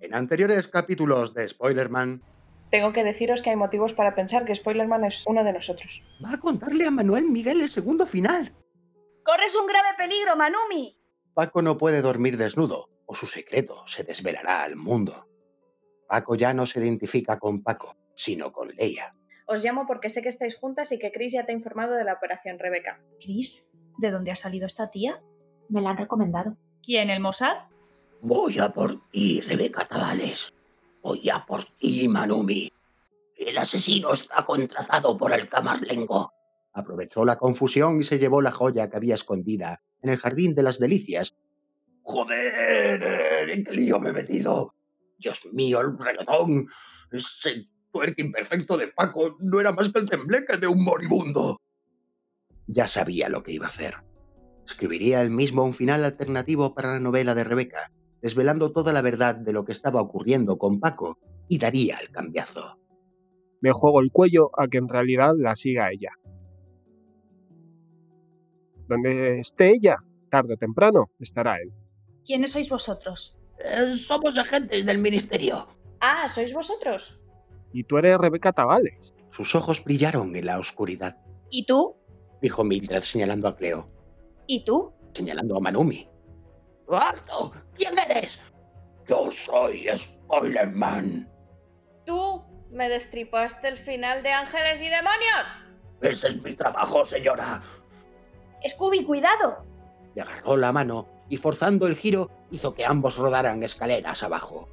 [0.00, 2.22] En anteriores capítulos de Spoilerman,
[2.70, 6.02] Tengo que deciros que hay motivos para pensar que Spoilerman es uno de nosotros.
[6.24, 8.52] va a contarle a Manuel Miguel el segundo final.
[9.24, 10.94] ¡Corres un grave peligro, Manumi!
[11.34, 15.26] Paco no puede dormir desnudo, o su secreto se desvelará al mundo.
[16.08, 19.14] Paco ya no se identifica con Paco, sino con Leia.
[19.50, 22.04] Os llamo porque sé que estáis juntas y que Chris ya te ha informado de
[22.04, 23.00] la operación Rebeca.
[23.18, 25.22] Chris, ¿de dónde ha salido esta tía?
[25.70, 26.58] Me la han recomendado.
[26.82, 27.56] ¿Quién, el Mossad?
[28.20, 30.52] Voy a por ti, Rebeca Tavales.
[31.02, 32.70] Voy a por ti, Manumi.
[33.36, 36.30] El asesino está contratado por el Camarlengo.
[36.74, 40.62] Aprovechó la confusión y se llevó la joya que había escondida en el jardín de
[40.62, 41.34] las delicias.
[42.02, 43.48] ¡Joder!
[43.48, 44.74] ¿En qué lío me he metido?
[45.16, 46.68] Dios mío, el reggaetón.
[47.10, 51.58] Ese tuerque imperfecto de Paco no era más que el tembleque de un moribundo.
[52.66, 53.96] Ya sabía lo que iba a hacer.
[54.66, 59.34] Escribiría él mismo un final alternativo para la novela de Rebeca, desvelando toda la verdad
[59.34, 62.78] de lo que estaba ocurriendo con Paco y daría el cambiazo.
[63.60, 66.12] Me juego el cuello a que en realidad la siga ella.
[68.86, 69.96] Donde esté ella,
[70.30, 71.72] tarde o temprano, estará él.
[72.24, 73.40] ¿Quiénes sois vosotros?
[73.58, 75.66] Eh, somos agentes del ministerio.
[76.00, 77.22] Ah, ¿sois vosotros?
[77.72, 79.14] Y tú eres Rebeca Tavales.
[79.30, 81.16] Sus ojos brillaron en la oscuridad,
[81.50, 81.96] ¿Y tú?
[82.42, 83.88] dijo Mildred señalando a Cleo,
[84.46, 84.92] ¿Y tú?
[85.14, 86.08] señalando a Manumi.
[86.90, 87.52] ¡Alto!
[87.76, 88.38] ¿Quién eres?
[89.06, 91.28] Yo soy Spoilerman.
[92.04, 95.46] ¿Tú me destripaste el final de Ángeles y Demonios?
[96.00, 97.62] Ese es mi trabajo, señora.
[98.66, 99.64] Scooby, cuidado.
[100.14, 104.68] Le agarró la mano y forzando el giro hizo que ambos rodaran escaleras abajo.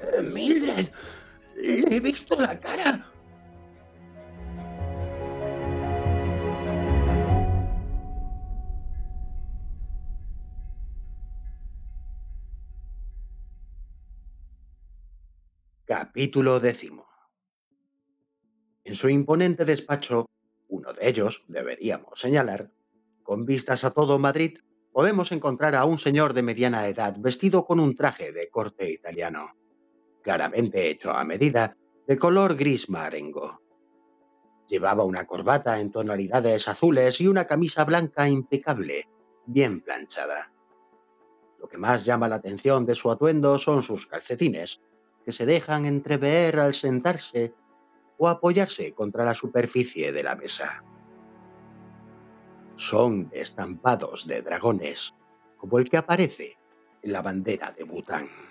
[0.00, 0.88] Eh, Mildred,
[1.56, 3.12] le he visto la cara.
[15.84, 17.06] Capítulo décimo.
[18.84, 20.26] En su imponente despacho,
[20.68, 22.70] uno de ellos, deberíamos señalar,
[23.22, 24.58] con vistas a todo Madrid,
[24.92, 29.54] podemos encontrar a un señor de mediana edad vestido con un traje de corte italiano,
[30.26, 33.62] claramente hecho a medida, de color gris marengo.
[34.66, 39.08] Llevaba una corbata en tonalidades azules y una camisa blanca impecable,
[39.46, 40.52] bien planchada.
[41.60, 44.80] Lo que más llama la atención de su atuendo son sus calcetines,
[45.24, 47.54] que se dejan entrever al sentarse
[48.18, 50.82] o apoyarse contra la superficie de la mesa.
[52.74, 55.14] Son estampados de dragones,
[55.56, 56.58] como el que aparece
[57.04, 58.45] en la bandera de Bután.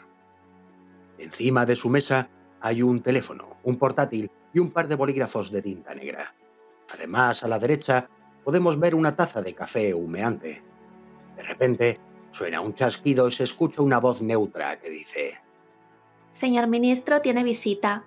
[1.17, 2.29] Encima de su mesa
[2.61, 6.33] hay un teléfono, un portátil y un par de bolígrafos de tinta negra.
[6.93, 8.09] Además, a la derecha
[8.43, 10.61] podemos ver una taza de café humeante.
[11.35, 11.99] De repente,
[12.31, 15.39] suena un chasquido y se escucha una voz neutra que dice...
[16.33, 18.05] Señor ministro, tiene visita.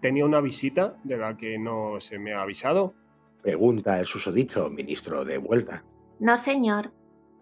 [0.00, 2.94] Tenía una visita de la que no se me ha avisado.
[3.42, 5.84] Pregunta el susodicho ministro de vuelta.
[6.18, 6.92] No, señor.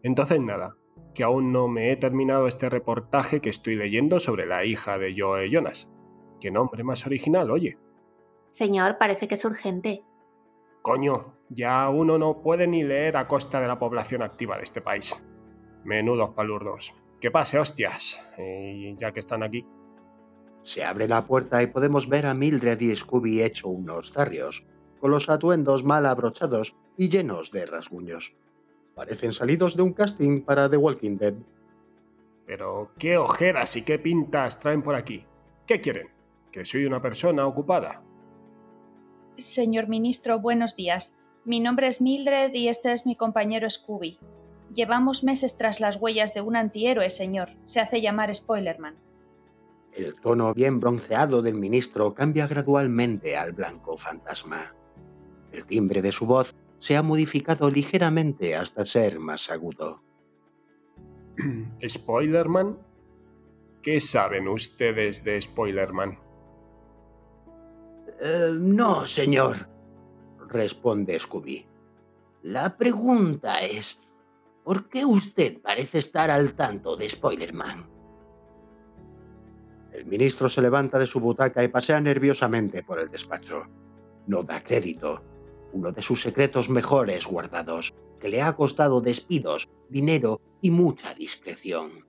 [0.02, 0.74] Entonces nada,
[1.14, 5.14] que aún no me he terminado este reportaje que estoy leyendo sobre la hija de
[5.16, 5.88] Joe Jonas.
[6.40, 7.78] Qué nombre más original, oye.
[8.52, 10.02] Señor, parece que es urgente.
[10.82, 14.80] Coño, ya uno no puede ni leer a costa de la población activa de este
[14.80, 15.26] país.
[15.84, 16.94] Menudos palurdos.
[17.20, 18.20] Que pase, hostias.
[18.36, 19.64] Y ya que están aquí.
[20.62, 24.64] Se abre la puerta y podemos ver a Mildred y Scooby hecho unos zarrios,
[25.00, 28.34] con los atuendos mal abrochados y llenos de rasguños.
[28.94, 31.34] Parecen salidos de un casting para The Walking Dead.
[32.46, 35.24] Pero, ¿qué ojeras y qué pintas traen por aquí?
[35.66, 36.08] ¿Qué quieren?
[36.50, 38.02] ¿Que soy una persona ocupada?
[39.38, 41.18] Señor ministro, buenos días.
[41.44, 44.18] Mi nombre es Mildred y este es mi compañero Scooby.
[44.74, 47.50] Llevamos meses tras las huellas de un antihéroe, señor.
[47.64, 48.96] Se hace llamar Spoilerman.
[49.92, 54.74] El tono bien bronceado del ministro cambia gradualmente al blanco fantasma.
[55.50, 60.02] El timbre de su voz se ha modificado ligeramente hasta ser más agudo.
[61.88, 62.76] ¿Spoilerman?
[63.82, 66.18] ¿Qué saben ustedes de Spoilerman?
[68.20, 69.68] Eh, no, señor,
[70.48, 71.64] Responde Scooby.
[72.42, 74.00] La pregunta es,
[74.64, 77.88] ¿por qué usted parece estar al tanto de Spoilerman?
[79.92, 83.68] El ministro se levanta de su butaca y pasea nerviosamente por el despacho.
[84.26, 85.31] No da crédito.
[85.72, 92.06] Uno de sus secretos mejores guardados, que le ha costado despidos, dinero y mucha discreción.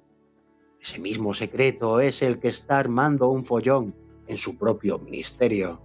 [0.80, 3.96] Ese mismo secreto es el que está armando un follón
[4.28, 5.82] en su propio ministerio.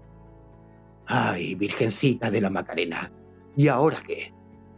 [1.06, 3.12] Ay, Virgencita de la Macarena.
[3.56, 4.32] ¿Y ahora qué?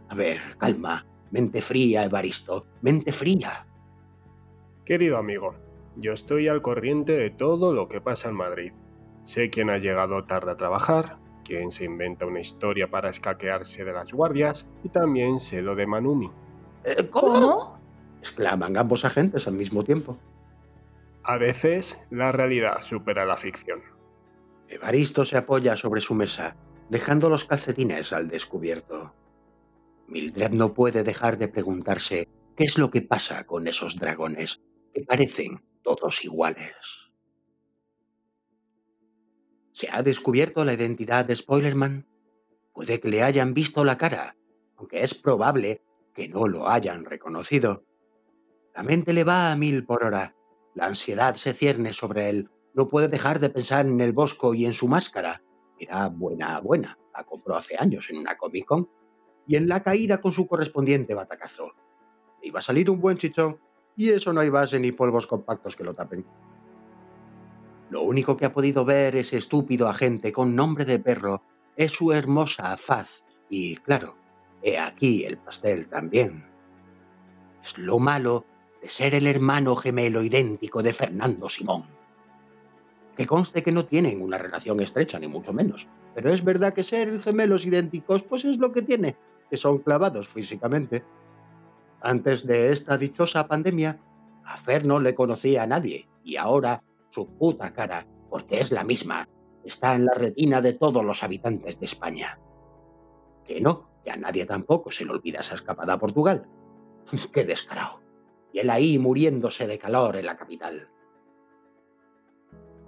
[0.09, 1.05] A ver, calma.
[1.31, 2.65] Mente fría, Evaristo.
[2.81, 3.65] Mente fría.
[4.85, 5.55] Querido amigo,
[5.95, 8.73] yo estoy al corriente de todo lo que pasa en Madrid.
[9.23, 13.93] Sé quién ha llegado tarde a trabajar, quién se inventa una historia para escaquearse de
[13.93, 16.31] las guardias y también sé lo de Manumi.
[16.83, 17.79] Eh, ¿Cómo?
[18.19, 20.17] exclaman ambos agentes al mismo tiempo.
[21.23, 23.81] A veces la realidad supera la ficción.
[24.69, 26.55] Evaristo se apoya sobre su mesa,
[26.89, 29.13] dejando los calcetines al descubierto.
[30.07, 34.61] Mildred no puede dejar de preguntarse qué es lo que pasa con esos dragones,
[34.93, 36.73] que parecen todos iguales.
[39.73, 42.07] ¿Se ha descubierto la identidad de Spoilerman?
[42.73, 44.35] Puede que le hayan visto la cara,
[44.77, 45.81] aunque es probable
[46.13, 47.83] que no lo hayan reconocido.
[48.75, 50.35] La mente le va a mil por hora.
[50.75, 52.49] La ansiedad se cierne sobre él.
[52.73, 55.41] No puede dejar de pensar en el bosco y en su máscara.
[55.77, 56.97] Era buena, buena.
[57.15, 58.89] La compró hace años en una Comic Con.
[59.47, 61.73] Y en la caída con su correspondiente batacazo.
[62.41, 63.59] iba a salir un buen chichón.
[63.95, 66.25] Y eso no hay base ni polvos compactos que lo tapen.
[67.91, 71.43] Lo único que ha podido ver ese estúpido agente con nombre de perro
[71.75, 73.25] es su hermosa faz.
[73.49, 74.15] Y claro,
[74.63, 76.45] he aquí el pastel también.
[77.61, 78.45] Es lo malo
[78.81, 81.83] de ser el hermano gemelo idéntico de Fernando Simón.
[83.17, 85.85] Que conste que no tienen una relación estrecha, ni mucho menos.
[86.15, 89.17] Pero es verdad que ser gemelos idénticos, pues es lo que tiene,
[89.49, 91.03] que son clavados físicamente.
[91.99, 93.99] Antes de esta dichosa pandemia,
[94.45, 96.81] a Fer no le conocía a nadie, y ahora
[97.11, 99.29] su puta cara, porque es la misma,
[99.63, 102.39] está en la retina de todos los habitantes de España.
[103.45, 106.47] Que no, que a nadie tampoco se le olvida esa escapada a Portugal.
[107.33, 108.01] ¡Qué descarado!
[108.53, 110.89] y él ahí muriéndose de calor en la capital.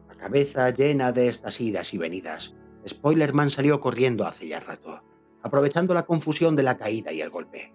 [0.08, 2.56] La cabeza llena de estas idas y venidas,
[2.88, 5.02] Spoilerman salió corriendo hace ya rato,
[5.42, 7.74] aprovechando la confusión de la caída y el golpe.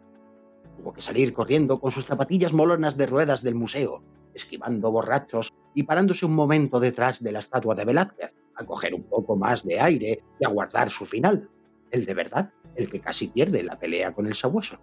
[0.76, 4.02] Tuvo que salir corriendo con sus zapatillas molonas de ruedas del museo,
[4.34, 9.04] esquivando borrachos y parándose un momento detrás de la estatua de Velázquez, a coger un
[9.04, 11.48] poco más de aire y a guardar su final,
[11.90, 14.78] el de verdad, el que casi pierde la pelea con el sabueso,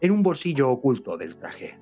[0.00, 1.78] en un bolsillo oculto del traje.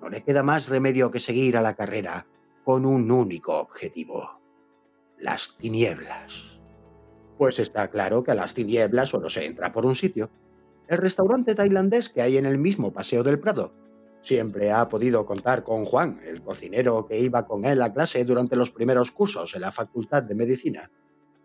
[0.00, 2.26] No le queda más remedio que seguir a la carrera
[2.64, 4.40] con un único objetivo.
[5.18, 6.58] Las tinieblas.
[7.36, 10.30] Pues está claro que a las tinieblas solo se entra por un sitio.
[10.86, 13.72] El restaurante tailandés que hay en el mismo Paseo del Prado.
[14.28, 18.56] Siempre ha podido contar con Juan, el cocinero que iba con él a clase durante
[18.56, 20.90] los primeros cursos en la Facultad de Medicina.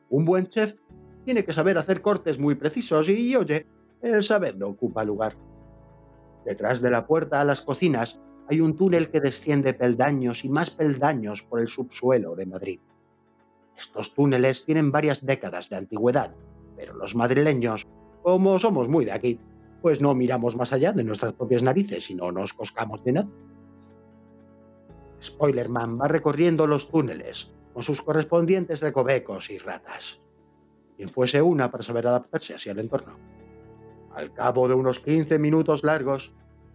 [0.09, 0.75] Un buen chef
[1.23, 3.67] tiene que saber hacer cortes muy precisos y, oye,
[4.01, 5.37] el saber no ocupa lugar.
[6.43, 8.19] Detrás de la puerta a las cocinas
[8.49, 12.79] hay un túnel que desciende peldaños y más peldaños por el subsuelo de Madrid.
[13.77, 16.35] Estos túneles tienen varias décadas de antigüedad,
[16.75, 17.87] pero los madrileños,
[18.23, 19.39] como somos muy de aquí,
[19.83, 23.27] pues no miramos más allá de nuestras propias narices y no nos coscamos de nada.
[25.21, 30.21] Spoilerman va recorriendo los túneles con sus correspondientes recovecos y ratas.
[30.95, 33.17] Quien fuese una para saber adaptarse así al entorno.
[34.15, 36.31] Al cabo de unos 15 minutos largos,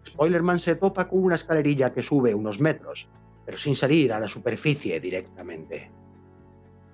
[0.07, 3.09] Spoilerman se topa con una escalerilla que sube unos metros,
[3.47, 5.91] pero sin salir a la superficie directamente.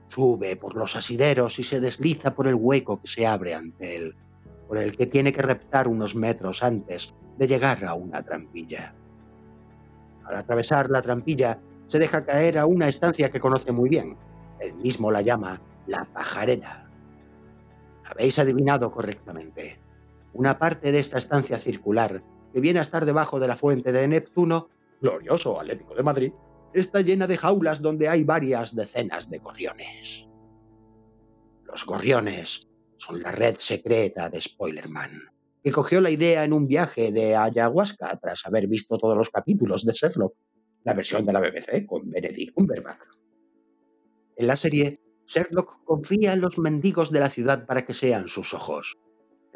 [0.07, 4.15] Sube por los asideros y se desliza por el hueco que se abre ante él,
[4.69, 8.95] por el que tiene que reptar unos metros antes de llegar a una trampilla.
[10.25, 14.17] Al atravesar la trampilla, se deja caer a una estancia que conoce muy bien.
[14.59, 16.89] Él mismo la llama la pajarera.
[18.05, 19.79] Habéis adivinado correctamente.
[20.33, 24.09] Una parte de esta estancia circular que viene a estar debajo de la fuente de
[24.09, 24.69] Neptuno,
[25.01, 26.33] glorioso Atlético de Madrid,
[26.73, 30.27] está llena de jaulas donde hay varias decenas de gorriones.
[31.65, 32.67] Los gorriones
[33.05, 35.21] son la red secreta de Spoilerman,
[35.63, 39.85] que cogió la idea en un viaje de ayahuasca tras haber visto todos los capítulos
[39.85, 40.35] de Sherlock,
[40.85, 43.03] la versión de la BBC con Benedict Cumberbatch.
[44.37, 48.55] En la serie, Sherlock confía en los mendigos de la ciudad para que sean sus
[48.55, 48.97] ojos,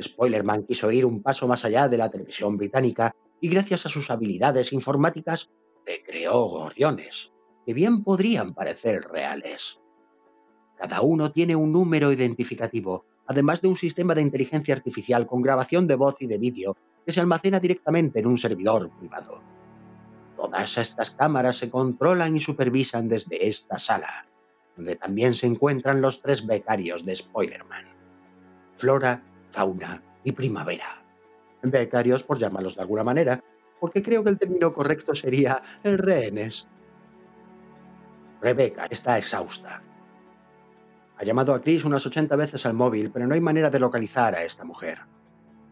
[0.01, 4.11] Spoilerman quiso ir un paso más allá de la televisión británica y gracias a sus
[4.11, 5.51] habilidades informáticas
[5.85, 7.33] recreó gorriones,
[7.67, 9.81] que bien podrían parecer reales.
[10.79, 15.87] Cada uno tiene un número identificativo, además de un sistema de inteligencia artificial con grabación
[15.87, 19.43] de voz y de vídeo que se almacena directamente en un servidor privado.
[20.37, 24.27] Todas estas cámaras se controlan y supervisan desde esta sala,
[24.77, 27.87] donde también se encuentran los tres becarios de Spoilerman.
[28.77, 31.03] Flora, fauna y primavera.
[31.63, 33.43] Becarios, por llamarlos de alguna manera,
[33.81, 36.69] porque creo que el término correcto sería rehenes.
[38.41, 39.83] Rebeca está exhausta.
[41.19, 44.37] Ha llamado a Chris unas 80 veces al móvil, pero no hay manera de localizar
[44.37, 45.01] a esta mujer.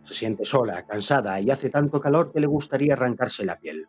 [0.03, 3.87] Se siente sola, cansada y hace tanto calor que le gustaría arrancarse la piel.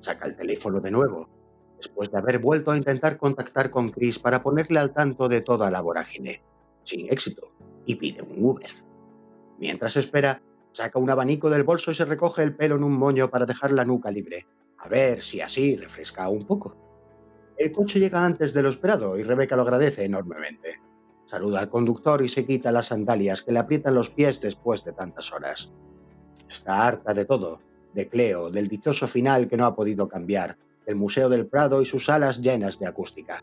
[0.00, 1.28] Saca el teléfono de nuevo,
[1.76, 5.72] después de haber vuelto a intentar contactar con Chris para ponerle al tanto de toda
[5.72, 6.44] la vorágine.
[6.84, 7.52] Sin éxito,
[7.84, 8.70] y pide un Uber.
[9.58, 10.40] Mientras espera,
[10.72, 13.72] saca un abanico del bolso y se recoge el pelo en un moño para dejar
[13.72, 14.46] la nuca libre,
[14.78, 16.76] a ver si así refresca un poco.
[17.56, 20.80] El coche llega antes de lo esperado y Rebeca lo agradece enormemente.
[21.32, 24.92] Saluda al conductor y se quita las sandalias que le aprietan los pies después de
[24.92, 25.70] tantas horas.
[26.46, 27.58] Está harta de todo,
[27.94, 31.86] de Cleo, del dichoso final que no ha podido cambiar, del Museo del Prado y
[31.86, 33.42] sus salas llenas de acústica.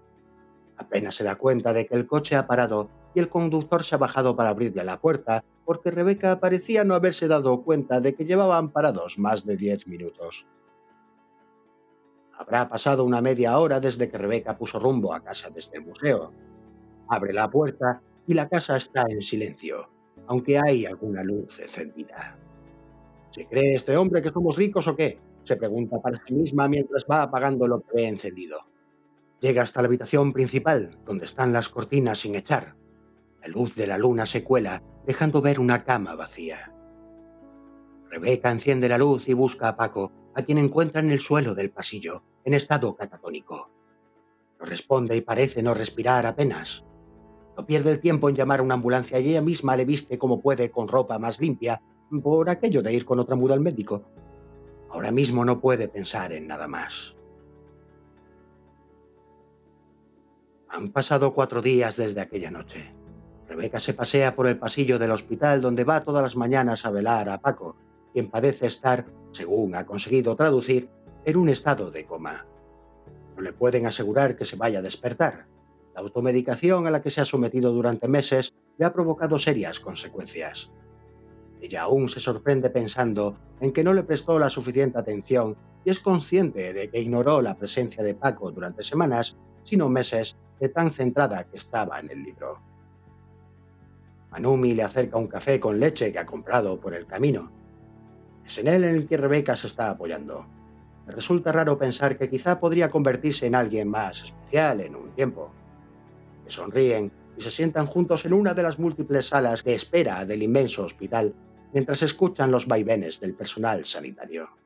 [0.78, 3.98] Apenas se da cuenta de que el coche ha parado y el conductor se ha
[3.98, 8.70] bajado para abrirle la puerta porque Rebeca parecía no haberse dado cuenta de que llevaban
[8.70, 10.46] parados más de diez minutos.
[12.38, 16.32] Habrá pasado una media hora desde que Rebeca puso rumbo a casa desde el museo,
[17.10, 19.90] Abre la puerta y la casa está en silencio,
[20.28, 22.38] aunque hay alguna luz encendida.
[23.32, 25.20] ¿Se cree este hombre que somos ricos o qué?
[25.44, 28.60] Se pregunta para sí misma mientras va apagando lo que ve encendido.
[29.40, 32.76] Llega hasta la habitación principal, donde están las cortinas sin echar.
[33.42, 36.74] La luz de la luna se cuela, dejando ver una cama vacía.
[38.10, 41.72] Rebeca enciende la luz y busca a Paco, a quien encuentra en el suelo del
[41.72, 43.72] pasillo, en estado catatónico.
[44.60, 46.84] No responde y parece no respirar apenas.
[47.60, 50.42] No pierde el tiempo en llamar a una ambulancia y ella misma le viste como
[50.42, 51.82] puede con ropa más limpia
[52.24, 54.06] por aquello de ir con otra muda al médico.
[54.90, 57.18] Ahora mismo no puede pensar en nada más.
[60.70, 62.94] Han pasado cuatro días desde aquella noche.
[63.50, 67.28] Rebeca se pasea por el pasillo del hospital donde va todas las mañanas a velar
[67.28, 67.76] a Paco,
[68.14, 70.90] quien parece estar, según ha conseguido traducir,
[71.26, 72.46] en un estado de coma.
[73.36, 75.50] No le pueden asegurar que se vaya a despertar,
[76.00, 80.70] automedicación a la que se ha sometido durante meses le ha provocado serias consecuencias.
[81.62, 86.00] Ella aún se sorprende pensando en que no le prestó la suficiente atención y es
[86.00, 91.46] consciente de que ignoró la presencia de Paco durante semanas, sino meses, de tan centrada
[91.46, 92.60] que estaba en el libro.
[94.32, 97.52] Manumi le acerca un café con leche que ha comprado por el camino.
[98.46, 100.46] Es en él en el que Rebeca se está apoyando.
[101.08, 105.52] Me resulta raro pensar que quizá podría convertirse en alguien más especial en un tiempo
[106.50, 110.84] sonríen y se sientan juntos en una de las múltiples salas de espera del inmenso
[110.84, 111.34] hospital
[111.74, 114.59] mientras escuchan los vaivenes del personal sanitario.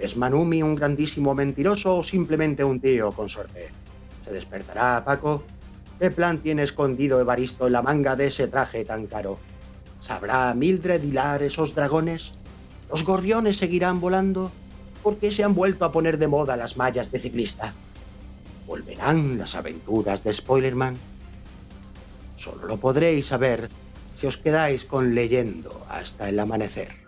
[0.00, 3.68] ¿Es Manumi un grandísimo mentiroso o simplemente un tío con suerte?
[4.24, 5.42] ¿Se despertará Paco?
[5.98, 9.40] ¿Qué plan tiene escondido Evaristo en la manga de ese traje tan caro?
[10.00, 12.30] ¿Sabrá Mildred hilar esos dragones?
[12.88, 14.52] ¿Los gorriones seguirán volando?
[15.02, 17.74] ¿Por qué se han vuelto a poner de moda las mallas de ciclista?
[18.66, 20.96] ¿Volverán las aventuras de Spoilerman?
[22.36, 23.68] Solo lo podréis saber
[24.20, 27.07] si os quedáis con leyendo hasta el amanecer.